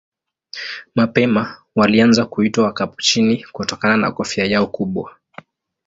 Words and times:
Mapema 0.95 1.57
walianza 1.75 2.25
kuitwa 2.25 2.63
Wakapuchini 2.63 3.43
kutokana 3.51 3.97
na 3.97 4.11
kofia 4.11 4.45
yao 4.45 4.67
kubwa. 4.67 5.15